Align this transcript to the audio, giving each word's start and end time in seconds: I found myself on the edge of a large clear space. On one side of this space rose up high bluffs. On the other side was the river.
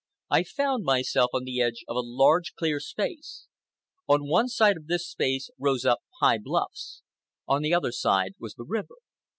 I 0.31 0.41
found 0.43 0.83
myself 0.83 1.29
on 1.31 1.43
the 1.43 1.61
edge 1.61 1.83
of 1.87 1.95
a 1.95 1.99
large 1.99 2.55
clear 2.55 2.79
space. 2.79 3.45
On 4.09 4.27
one 4.27 4.47
side 4.47 4.75
of 4.75 4.87
this 4.87 5.07
space 5.07 5.51
rose 5.59 5.85
up 5.85 5.99
high 6.19 6.39
bluffs. 6.39 7.03
On 7.47 7.61
the 7.61 7.75
other 7.75 7.91
side 7.91 8.31
was 8.39 8.55
the 8.55 8.65
river. 8.67 8.95